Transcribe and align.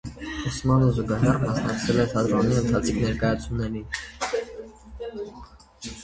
Ուսմանը 0.51 0.85
զուգահեռ 0.93 1.35
մասնակցել 1.41 1.99
է 2.03 2.05
թատրոնի 2.13 2.57
ընթացիկ 2.61 2.97
ներկայացումներին։ 3.03 5.29